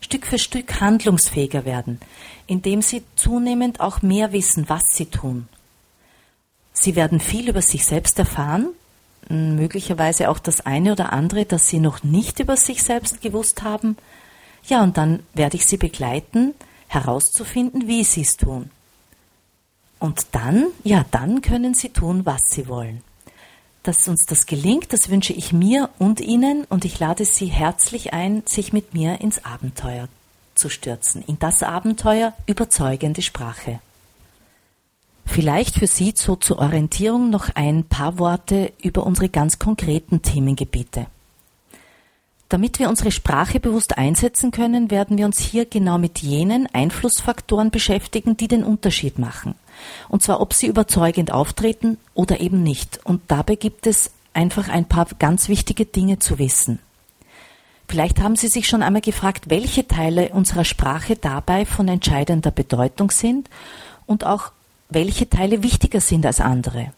Stück 0.01 0.27
für 0.27 0.39
Stück 0.39 0.81
handlungsfähiger 0.81 1.65
werden, 1.65 2.01
indem 2.47 2.83
Sie 2.83 3.03
zunehmend 3.17 3.81
auch 3.81 4.01
mehr 4.01 4.33
wissen, 4.33 4.69
was 4.69 4.95
Sie 4.95 5.07
tun. 5.07 5.49
Sie 6.73 6.95
werden 6.95 7.19
viel 7.19 7.49
über 7.49 7.63
sich 7.63 7.85
selbst 7.85 8.19
erfahren 8.19 8.69
möglicherweise 9.29 10.31
auch 10.31 10.39
das 10.39 10.65
eine 10.65 10.93
oder 10.93 11.13
andere, 11.13 11.45
das 11.45 11.69
Sie 11.69 11.81
noch 11.81 12.03
nicht 12.03 12.41
über 12.41 12.57
sich 12.57 12.83
selbst 12.83 13.21
gewusst 13.21 13.63
haben. 13.63 13.97
Ja, 14.67 14.83
und 14.83 14.97
dann 14.97 15.23
werde 15.35 15.57
ich 15.57 15.67
Sie 15.67 15.77
begleiten, 15.77 16.55
herauszufinden, 16.89 17.87
wie 17.87 18.05
Sie 18.05 18.23
es 18.23 18.37
tun. 18.37 18.71
Und 19.99 20.27
dann, 20.33 20.69
ja, 20.85 21.05
dann 21.11 21.43
können 21.43 21.75
Sie 21.75 21.91
tun, 21.91 22.25
was 22.25 22.43
Sie 22.49 22.69
wollen. 22.69 23.03
Dass 23.83 24.09
uns 24.09 24.25
das 24.27 24.47
gelingt, 24.47 24.93
das 24.93 25.09
wünsche 25.09 25.33
ich 25.33 25.53
mir 25.53 25.91
und 25.99 26.21
Ihnen 26.21 26.65
und 26.65 26.85
ich 26.85 26.99
lade 26.99 27.25
Sie 27.25 27.47
herzlich 27.47 28.13
ein, 28.13 28.43
sich 28.47 28.73
mit 28.73 28.95
mir 28.95 29.21
ins 29.21 29.45
Abenteuer 29.45 30.09
zu 30.55 30.69
stürzen, 30.69 31.23
in 31.27 31.39
das 31.39 31.63
Abenteuer 31.63 32.35
überzeugende 32.47 33.23
Sprache. 33.23 33.81
Vielleicht 35.29 35.77
für 35.77 35.87
Sie 35.87 36.15
so 36.17 36.37
zur 36.37 36.59
Orientierung 36.59 37.31
noch 37.31 37.51
ein 37.55 37.85
paar 37.85 38.19
Worte 38.19 38.73
über 38.83 39.07
unsere 39.07 39.29
ganz 39.29 39.59
konkreten 39.59 40.23
Themengebiete. 40.23 41.07
Damit 42.49 42.79
wir 42.79 42.89
unsere 42.89 43.13
Sprache 43.13 43.61
bewusst 43.61 43.99
einsetzen 43.99 44.51
können, 44.51 44.91
werden 44.91 45.19
wir 45.19 45.27
uns 45.27 45.39
hier 45.39 45.67
genau 45.67 45.99
mit 45.99 46.21
jenen 46.21 46.67
Einflussfaktoren 46.73 47.71
beschäftigen, 47.71 48.39
die 48.39 48.49
den 48.49 48.65
Unterschied 48.65 49.19
machen. 49.19 49.55
Und 50.09 50.23
zwar, 50.23 50.41
ob 50.41 50.55
sie 50.55 50.67
überzeugend 50.67 51.31
auftreten 51.31 51.99
oder 52.15 52.41
eben 52.41 52.63
nicht. 52.63 52.99
Und 53.05 53.21
dabei 53.29 53.55
gibt 53.55 53.87
es 53.87 54.11
einfach 54.33 54.69
ein 54.69 54.87
paar 54.87 55.07
ganz 55.19 55.49
wichtige 55.49 55.85
Dinge 55.85 56.19
zu 56.21 56.39
wissen. 56.39 56.79
Vielleicht 57.87 58.21
haben 58.21 58.37
Sie 58.37 58.49
sich 58.49 58.67
schon 58.67 58.83
einmal 58.83 59.03
gefragt, 59.03 59.51
welche 59.51 59.87
Teile 59.87 60.31
unserer 60.31 60.65
Sprache 60.65 61.17
dabei 61.17 61.65
von 61.65 61.87
entscheidender 61.89 62.51
Bedeutung 62.51 63.11
sind 63.11 63.49
und 64.07 64.25
auch 64.25 64.53
welche 64.89 65.29
Teile 65.29 65.63
wichtiger 65.63 66.01
sind 66.01 66.25
als 66.25 66.41
andere. 66.41 66.93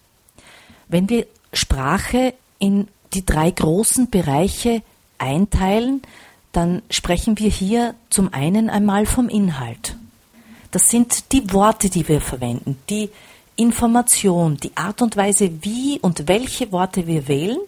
Wenn 0.88 1.08
wir 1.08 1.26
Sprache 1.52 2.34
in 2.58 2.88
die 3.12 3.26
drei 3.26 3.50
großen 3.50 4.10
Bereiche 4.10 4.82
einteilen, 5.18 6.02
dann 6.52 6.82
sprechen 6.90 7.38
wir 7.38 7.50
hier 7.50 7.94
zum 8.08 8.32
einen 8.32 8.70
einmal 8.70 9.06
vom 9.06 9.28
Inhalt. 9.28 9.96
Das 10.70 10.88
sind 10.88 11.32
die 11.32 11.52
Worte, 11.52 11.90
die 11.90 12.06
wir 12.06 12.20
verwenden, 12.20 12.78
die 12.88 13.10
Information, 13.56 14.56
die 14.56 14.76
Art 14.76 15.02
und 15.02 15.16
Weise, 15.16 15.50
wie 15.62 15.98
und 16.00 16.28
welche 16.28 16.72
Worte 16.72 17.06
wir 17.06 17.28
wählen. 17.28 17.58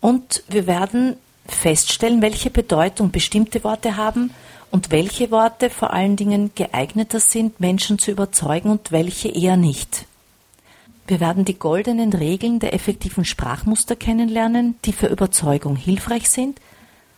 Und 0.00 0.44
wir 0.48 0.66
werden 0.66 1.16
feststellen, 1.46 2.22
welche 2.22 2.50
Bedeutung 2.50 3.10
bestimmte 3.10 3.64
Worte 3.64 3.96
haben 3.96 4.30
und 4.72 4.90
welche 4.90 5.30
Worte 5.30 5.70
vor 5.70 5.92
allen 5.92 6.16
Dingen 6.16 6.50
geeigneter 6.54 7.20
sind, 7.20 7.60
Menschen 7.60 7.98
zu 7.98 8.10
überzeugen 8.10 8.70
und 8.70 8.90
welche 8.90 9.28
eher 9.28 9.58
nicht. 9.58 10.06
Wir 11.06 11.20
werden 11.20 11.44
die 11.44 11.58
goldenen 11.58 12.12
Regeln 12.12 12.58
der 12.58 12.72
effektiven 12.72 13.26
Sprachmuster 13.26 13.96
kennenlernen, 13.96 14.76
die 14.86 14.94
für 14.94 15.08
Überzeugung 15.08 15.76
hilfreich 15.76 16.30
sind, 16.30 16.58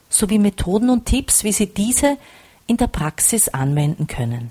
sowie 0.09 0.41
Methoden 0.41 0.91
und 0.91 1.07
Tipps, 1.07 1.45
wie 1.45 1.53
Sie 1.53 1.67
diese 1.67 2.19
in 2.67 2.77
der 2.77 2.89
Praxis 2.89 3.49
anwenden 3.49 4.09
können. 4.09 4.51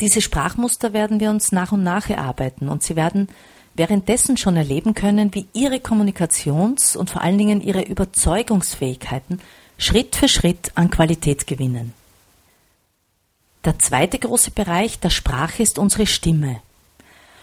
Diese 0.00 0.20
Sprachmuster 0.20 0.92
werden 0.92 1.18
wir 1.18 1.30
uns 1.30 1.50
nach 1.50 1.72
und 1.72 1.82
nach 1.82 2.08
erarbeiten 2.08 2.68
und 2.68 2.84
Sie 2.84 2.94
werden 2.94 3.28
währenddessen 3.74 4.36
schon 4.36 4.56
erleben 4.56 4.94
können, 4.94 5.34
wie 5.34 5.48
Ihre 5.54 5.76
Kommunikations- 5.76 6.96
und 6.96 7.10
vor 7.10 7.22
allen 7.22 7.38
Dingen 7.38 7.60
Ihre 7.60 7.82
Überzeugungsfähigkeiten 7.82 9.40
Schritt 9.76 10.16
für 10.16 10.28
Schritt 10.28 10.72
an 10.74 10.90
Qualität 10.90 11.46
gewinnen. 11.46 11.92
Der 13.64 13.78
zweite 13.78 14.18
große 14.18 14.50
Bereich 14.50 15.00
der 15.00 15.10
Sprache 15.10 15.62
ist 15.62 15.78
unsere 15.78 16.06
Stimme. 16.06 16.60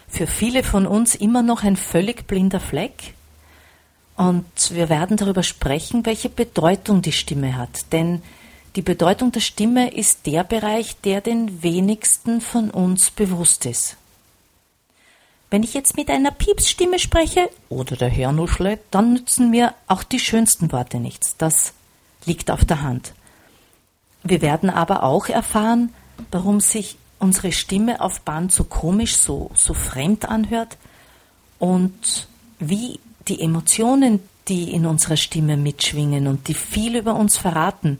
Für 0.08 0.26
viele 0.26 0.62
von 0.62 0.86
uns 0.86 1.14
immer 1.14 1.42
noch 1.42 1.64
ein 1.64 1.76
völlig 1.76 2.26
blinder 2.26 2.60
Fleck. 2.60 3.14
Und 4.16 4.44
wir 4.70 4.88
werden 4.88 5.16
darüber 5.16 5.42
sprechen, 5.42 6.06
welche 6.06 6.28
Bedeutung 6.28 7.02
die 7.02 7.12
Stimme 7.12 7.56
hat. 7.56 7.92
Denn 7.92 8.22
die 8.76 8.82
Bedeutung 8.82 9.32
der 9.32 9.40
Stimme 9.40 9.92
ist 9.92 10.26
der 10.26 10.44
Bereich, 10.44 10.96
der 11.00 11.20
den 11.20 11.62
wenigsten 11.62 12.40
von 12.40 12.70
uns 12.70 13.10
bewusst 13.10 13.66
ist. 13.66 13.96
Wenn 15.50 15.62
ich 15.62 15.74
jetzt 15.74 15.96
mit 15.96 16.08
einer 16.08 16.30
Piepsstimme 16.30 16.98
spreche 16.98 17.50
oder 17.68 17.96
der 17.96 18.08
Herr 18.08 18.32
nuschle, 18.32 18.78
dann 18.90 19.12
nützen 19.12 19.50
mir 19.50 19.74
auch 19.86 20.02
die 20.02 20.20
schönsten 20.20 20.72
Worte 20.72 20.98
nichts. 20.98 21.36
Das 21.36 21.74
liegt 22.24 22.50
auf 22.50 22.64
der 22.64 22.82
Hand. 22.82 23.12
Wir 24.22 24.42
werden 24.42 24.70
aber 24.70 25.02
auch 25.02 25.28
erfahren, 25.28 25.92
warum 26.30 26.60
sich 26.60 26.96
unsere 27.18 27.52
Stimme 27.52 28.00
auf 28.00 28.20
Band 28.22 28.52
so 28.52 28.64
komisch, 28.64 29.16
so, 29.16 29.50
so 29.54 29.74
fremd 29.74 30.28
anhört 30.28 30.76
und 31.58 32.28
wie 32.58 33.00
die 33.28 33.40
Emotionen, 33.40 34.20
die 34.48 34.72
in 34.72 34.86
unserer 34.86 35.16
Stimme 35.16 35.56
mitschwingen 35.56 36.26
und 36.26 36.48
die 36.48 36.54
viel 36.54 36.96
über 36.96 37.14
uns 37.14 37.36
verraten, 37.36 37.98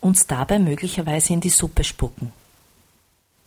uns 0.00 0.26
dabei 0.26 0.58
möglicherweise 0.58 1.32
in 1.32 1.40
die 1.40 1.50
Suppe 1.50 1.84
spucken. 1.84 2.32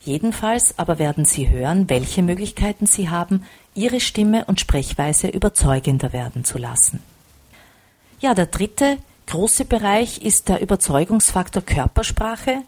Jedenfalls 0.01 0.77
aber 0.77 0.99
werden 0.99 1.23
Sie 1.23 1.49
hören, 1.49 1.89
welche 1.89 2.21
Möglichkeiten 2.21 2.85
Sie 2.85 3.09
haben, 3.09 3.45
Ihre 3.73 4.01
Stimme 4.01 4.43
und 4.45 4.59
Sprechweise 4.59 5.29
überzeugender 5.29 6.11
werden 6.11 6.43
zu 6.43 6.57
lassen. 6.57 7.01
Ja, 8.19 8.33
der 8.33 8.47
dritte 8.47 8.97
große 9.33 9.65
Bereich 9.65 10.21
ist 10.21 10.47
der 10.47 10.61
Überzeugungsfaktor 10.61 11.63
Körpersprache. 11.63 12.61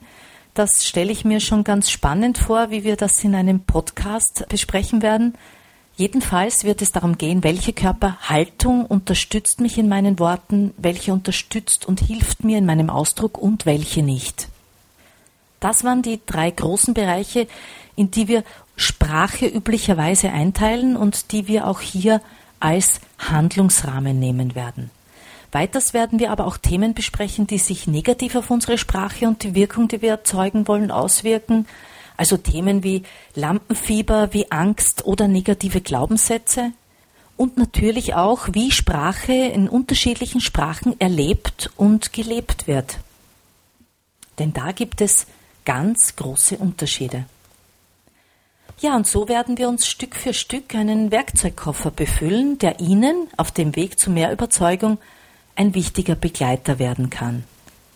Das 0.56 0.84
stelle 0.84 1.12
ich 1.12 1.24
mir 1.24 1.40
schon 1.40 1.64
ganz 1.64 1.92
spannend 1.92 2.40
vor, 2.40 2.72
wie 2.72 2.84
wir 2.84 2.96
das 2.96 3.24
in 3.24 3.36
einem 3.36 3.60
Podcast 3.60 4.48
besprechen 4.50 5.04
werden. 5.04 5.36
Jedenfalls 5.96 6.64
wird 6.64 6.82
es 6.82 6.92
darum 6.92 7.20
gehen, 7.20 7.44
welche 7.44 7.72
Körperhaltung 7.72 8.88
unterstützt 8.88 9.62
mich 9.62 9.78
in 9.78 9.88
meinen 9.88 10.18
Worten, 10.18 10.74
welche 10.78 11.14
unterstützt 11.14 11.86
und 11.86 12.00
hilft 12.00 12.44
mir 12.44 12.58
in 12.58 12.66
meinem 12.66 12.90
Ausdruck 12.90 13.38
und 13.38 13.68
welche 13.68 14.02
nicht. 14.02 14.48
Das 15.60 15.84
waren 15.84 16.02
die 16.02 16.20
drei 16.26 16.50
großen 16.50 16.96
Bereiche, 16.96 17.48
in 17.96 18.10
die 18.10 18.28
wir 18.28 18.44
Sprache 18.76 19.46
üblicherweise 19.46 20.32
einteilen 20.32 20.98
und 20.98 21.32
die 21.32 21.48
wir 21.48 21.68
auch 21.68 21.82
hier 21.82 22.22
als 22.60 23.02
Handlungsrahmen 23.20 24.18
nehmen 24.18 24.56
werden. 24.56 24.90
Weiters 25.56 25.94
werden 25.94 26.20
wir 26.20 26.32
aber 26.32 26.48
auch 26.48 26.58
Themen 26.58 26.94
besprechen, 26.94 27.48
die 27.48 27.60
sich 27.60 27.88
negativ 27.88 28.36
auf 28.36 28.52
unsere 28.52 28.78
Sprache 28.78 29.26
und 29.26 29.42
die 29.42 29.56
Wirkung, 29.56 29.88
die 29.88 30.02
wir 30.02 30.10
erzeugen 30.10 30.68
wollen, 30.68 30.92
auswirken. 30.92 31.66
Also 32.18 32.36
Themen 32.36 32.84
wie 32.84 33.04
Lampenfieber, 33.36 34.34
wie 34.34 34.52
Angst 34.52 35.06
oder 35.06 35.30
negative 35.30 35.80
Glaubenssätze. 35.80 36.74
Und 37.38 37.56
natürlich 37.56 38.16
auch, 38.16 38.50
wie 38.52 38.70
Sprache 38.70 39.32
in 39.32 39.70
unterschiedlichen 39.70 40.42
Sprachen 40.42 41.00
erlebt 41.00 41.72
und 41.78 42.12
gelebt 42.12 42.68
wird. 42.68 42.98
Denn 44.40 44.52
da 44.52 44.74
gibt 44.74 45.00
es 45.00 45.26
ganz 45.64 46.18
große 46.18 46.58
Unterschiede. 46.58 47.28
Ja, 48.82 48.98
und 48.98 49.08
so 49.08 49.30
werden 49.30 49.58
wir 49.58 49.70
uns 49.70 49.88
Stück 49.88 50.18
für 50.18 50.34
Stück 50.34 50.76
einen 50.76 51.12
Werkzeugkoffer 51.12 51.92
befüllen, 51.92 52.60
der 52.60 52.82
Ihnen 52.82 53.30
auf 53.38 53.52
dem 53.52 53.78
Weg 53.78 53.98
zu 53.98 54.12
mehr 54.12 54.34
Überzeugung 54.34 54.98
ein 55.56 55.74
wichtiger 55.74 56.16
Begleiter 56.16 56.80
werden 56.80 57.10
kann. 57.10 57.44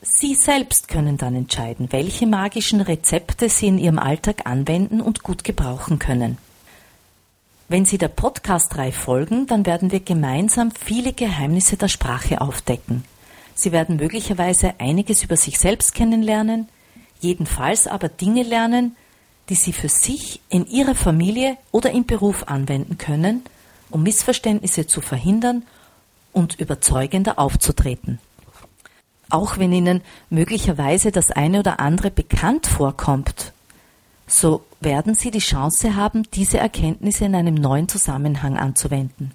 Sie 0.02 0.34
selbst 0.34 0.88
können 0.88 1.17
dann 1.17 1.36
entscheiden, 1.36 1.91
welche 1.91 2.26
magischen 2.26 2.80
Rezepte 2.80 3.50
Sie 3.50 3.67
in 3.67 3.78
Ihrem 3.78 4.00
Alltag 4.00 4.45
anwenden 4.45 5.02
und 5.02 5.24
gut 5.24 5.43
gebrauchen 5.43 6.00
können. 6.00 6.38
Wenn 7.67 7.86
Sie 7.86 7.98
der 7.98 8.08
Podcast-Reihe 8.08 8.93
folgen, 8.93 9.45
dann 9.45 9.65
werden 9.65 9.91
wir 9.91 10.00
gemeinsam 10.00 10.72
viele 10.72 11.13
Geheimnisse 11.13 11.76
der 11.76 11.89
Sprache 11.89 12.39
aufdecken. 12.39 13.04
Sie 13.54 13.74
werden 13.74 13.98
möglicherweise 13.98 14.76
einiges 14.80 15.24
über 15.24 15.36
sich 15.36 15.60
selbst 15.60 15.93
kennenlernen, 15.93 16.69
jedenfalls 17.19 17.86
aber 17.86 18.08
Dinge 18.08 18.43
lernen, 18.43 18.95
die 19.50 19.56
Sie 19.56 19.74
für 19.74 19.89
sich 19.89 20.39
in 20.50 20.65
Ihrer 20.65 20.95
Familie 20.95 21.58
oder 21.72 21.91
im 21.91 22.06
Beruf 22.06 22.48
anwenden 22.48 22.98
können, 22.98 23.43
um 23.89 24.04
Missverständnisse 24.04 24.88
zu 24.88 25.02
verhindern 25.02 25.63
und 26.39 26.60
überzeugender 26.60 27.38
aufzutreten. 27.38 28.19
Auch 29.30 29.60
wenn 29.60 29.71
Ihnen 29.71 30.02
möglicherweise 30.30 31.12
das 31.12 31.30
eine 31.30 31.60
oder 31.60 31.80
andere 31.80 32.10
bekannt 32.10 32.65
vorkommt, 32.65 33.54
so 34.25 34.63
werden 34.80 35.13
Sie 35.13 35.30
die 35.30 35.39
Chance 35.39 35.95
haben, 35.95 36.23
diese 36.34 36.58
Erkenntnisse 36.58 37.25
in 37.25 37.36
einem 37.36 37.56
neuen 37.56 37.88
Zusammenhang 37.88 38.58
anzuwenden. 38.58 39.32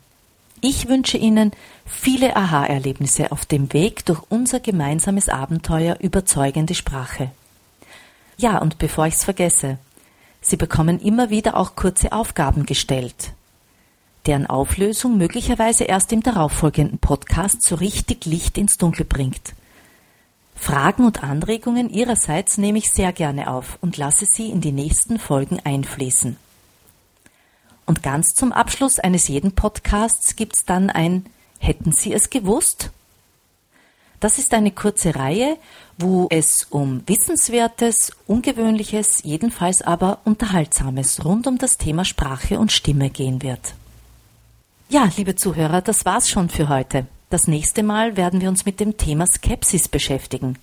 Ich 0.60 0.88
wünsche 0.88 1.18
Ihnen 1.18 1.52
viele 1.84 2.34
Aha-Erlebnisse 2.34 3.30
auf 3.30 3.44
dem 3.44 3.72
Weg 3.72 4.06
durch 4.06 4.22
unser 4.30 4.60
gemeinsames 4.60 5.28
Abenteuer 5.28 5.98
überzeugende 6.00 6.74
Sprache. 6.74 7.30
Ja, 8.36 8.58
und 8.58 8.78
bevor 8.78 9.06
ich 9.06 9.14
es 9.14 9.24
vergesse, 9.24 9.78
Sie 10.40 10.56
bekommen 10.56 10.98
immer 10.98 11.30
wieder 11.30 11.56
auch 11.56 11.76
kurze 11.76 12.12
Aufgaben 12.12 12.66
gestellt 12.66 13.32
deren 14.26 14.46
Auflösung 14.46 15.16
möglicherweise 15.16 15.84
erst 15.84 16.12
im 16.12 16.22
darauffolgenden 16.22 16.98
Podcast 16.98 17.62
so 17.62 17.74
richtig 17.74 18.24
Licht 18.24 18.58
ins 18.58 18.76
Dunkel 18.78 19.04
bringt. 19.04 19.54
Fragen 20.54 21.04
und 21.04 21.22
Anregungen 21.22 21.90
Ihrerseits 21.90 22.58
nehme 22.58 22.78
ich 22.78 22.90
sehr 22.90 23.12
gerne 23.12 23.50
auf 23.50 23.78
und 23.80 23.96
lasse 23.96 24.24
sie 24.24 24.50
in 24.50 24.60
die 24.60 24.72
nächsten 24.72 25.18
Folgen 25.18 25.60
einfließen. 25.62 26.36
Und 27.86 28.02
ganz 28.02 28.34
zum 28.34 28.52
Abschluss 28.52 28.98
eines 28.98 29.28
jeden 29.28 29.52
Podcasts 29.52 30.36
gibt's 30.36 30.64
dann 30.64 30.90
ein 30.90 31.26
Hätten 31.58 31.92
Sie 31.92 32.12
es 32.12 32.30
gewusst? 32.30 32.90
Das 34.20 34.38
ist 34.38 34.54
eine 34.54 34.70
kurze 34.70 35.14
Reihe, 35.14 35.58
wo 35.98 36.28
es 36.30 36.66
um 36.70 37.02
Wissenswertes, 37.06 38.12
Ungewöhnliches, 38.26 39.22
jedenfalls 39.22 39.82
aber 39.82 40.20
Unterhaltsames 40.24 41.24
rund 41.24 41.46
um 41.46 41.58
das 41.58 41.76
Thema 41.76 42.04
Sprache 42.04 42.58
und 42.58 42.72
Stimme 42.72 43.10
gehen 43.10 43.42
wird. 43.42 43.74
Ja, 44.90 45.10
liebe 45.16 45.34
Zuhörer, 45.34 45.80
das 45.80 46.04
war's 46.04 46.28
schon 46.28 46.50
für 46.50 46.68
heute. 46.68 47.06
Das 47.30 47.48
nächste 47.48 47.82
Mal 47.82 48.16
werden 48.16 48.40
wir 48.40 48.48
uns 48.48 48.66
mit 48.66 48.80
dem 48.80 48.96
Thema 48.96 49.26
Skepsis 49.26 49.88
beschäftigen. 49.88 50.58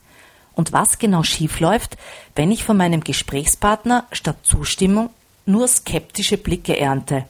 Und 0.53 0.71
was 0.71 0.99
genau 0.99 1.23
schiefläuft, 1.23 1.97
wenn 2.35 2.51
ich 2.51 2.63
von 2.63 2.77
meinem 2.77 3.03
Gesprächspartner 3.03 4.05
statt 4.11 4.37
Zustimmung 4.43 5.09
nur 5.45 5.67
skeptische 5.67 6.37
Blicke 6.37 6.77
ernte. 6.77 7.25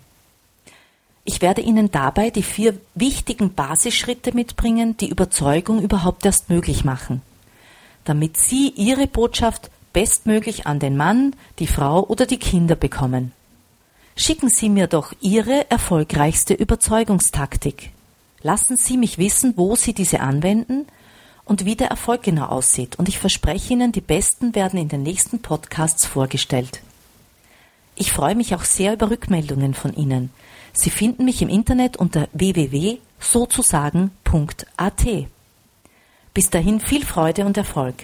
Ich 1.23 1.41
werde 1.41 1.62
Ihnen 1.62 1.91
dabei 1.91 2.30
die 2.30 2.43
vier 2.43 2.77
wichtigen 2.93 3.54
Basisschritte 3.54 4.36
mitbringen, 4.36 4.97
die 4.97 5.10
Überzeugung 5.10 5.82
überhaupt 5.82 6.25
erst 6.25 6.49
möglich 6.49 6.84
machen, 6.84 7.21
damit 8.04 8.38
Sie 8.38 8.69
Ihre 8.75 9.08
Botschaft 9.08 9.71
bestmöglich 9.93 10.67
an 10.67 10.80
den 10.80 10.97
Mann, 10.97 11.36
die 11.60 11.67
Frau 11.67 12.04
oder 12.04 12.25
die 12.25 12.39
Kinder 12.39 12.75
bekommen. 12.75 13.32
Schicken 14.15 14.50
Sie 14.50 14.69
mir 14.69 14.88
doch 14.88 15.13
Ihre 15.21 15.69
erfolgreichste 15.69 16.54
Überzeugungstaktik. 16.54 17.91
Lassen 18.43 18.78
Sie 18.78 18.97
mich 18.97 19.17
wissen, 19.17 19.54
wo 19.56 19.76
Sie 19.76 19.93
diese 19.93 20.19
anwenden 20.19 20.86
und 21.45 21.65
wie 21.65 21.76
der 21.76 21.89
Erfolg 21.89 22.24
genau 22.24 22.45
aussieht. 22.45 22.97
Und 22.97 23.10
ich 23.10 23.19
verspreche 23.19 23.74
Ihnen, 23.74 23.91
die 23.91 24.02
besten 24.02 24.56
werden 24.56 24.80
in 24.80 24.89
den 24.89 25.04
nächsten 25.04 25.41
Podcasts 25.41 26.06
vorgestellt. 26.06 26.82
Ich 27.95 28.12
freue 28.12 28.36
mich 28.36 28.56
auch 28.56 28.63
sehr 28.63 28.93
über 28.93 29.10
Rückmeldungen 29.10 29.74
von 29.74 29.93
Ihnen. 29.93 30.32
Sie 30.74 30.89
finden 30.89 31.26
mich 31.26 31.41
im 31.41 31.50
Internet 31.50 31.97
unter 31.97 32.30
www.sozusagen.at. 32.34 35.08
Bis 36.34 36.50
dahin 36.50 36.80
viel 36.80 37.06
Freude 37.06 37.45
und 37.45 37.58
Erfolg. 37.58 37.95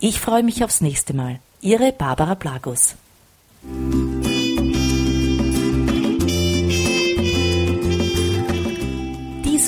Ich 0.00 0.18
freue 0.18 0.42
mich 0.42 0.64
aufs 0.64 0.80
nächste 0.80 1.14
Mal. 1.14 1.38
Ihre 1.60 1.92
Barbara 1.92 2.34
Blagus. 2.34 2.96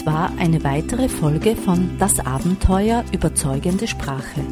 War 0.04 0.32
eine 0.36 0.62
weitere 0.64 1.08
Folge 1.08 1.56
von 1.56 1.96
Das 1.98 2.20
Abenteuer 2.20 3.06
Überzeugende 3.10 3.86
Sprache 3.86 4.42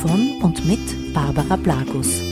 von 0.00 0.40
und 0.40 0.64
mit 0.64 1.12
Barbara 1.12 1.56
Blagus. 1.56 2.22